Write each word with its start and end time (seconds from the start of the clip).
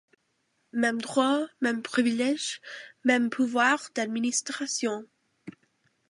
Mêmes 0.73 0.99
droits, 0.99 1.45
mêmes 1.61 1.83
privilèges, 1.83 2.59
mêmes 3.03 3.29
pouvoirs 3.29 3.91
d'administration. 3.93 5.05